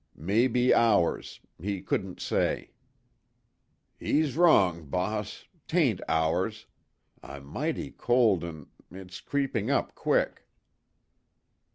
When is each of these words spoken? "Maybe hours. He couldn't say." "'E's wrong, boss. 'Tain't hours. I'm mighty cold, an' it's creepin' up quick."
"Maybe 0.15 0.73
hours. 0.73 1.39
He 1.61 1.83
couldn't 1.83 2.19
say." 2.19 2.71
"'E's 3.99 4.35
wrong, 4.35 4.85
boss. 4.87 5.45
'Tain't 5.67 6.01
hours. 6.09 6.65
I'm 7.21 7.45
mighty 7.45 7.91
cold, 7.91 8.43
an' 8.43 8.65
it's 8.89 9.21
creepin' 9.21 9.69
up 9.69 9.93
quick." 9.93 10.47